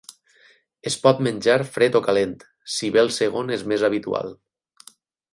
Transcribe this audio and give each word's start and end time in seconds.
Es 0.91 0.95
pot 1.01 1.19
menjar 1.25 1.57
fred 1.75 1.97
o 1.99 2.01
calent, 2.07 2.33
si 2.77 2.89
bé 2.95 3.01
el 3.01 3.11
segon 3.19 3.53
és 3.59 3.67
més 3.73 3.85
habitual. 3.91 4.33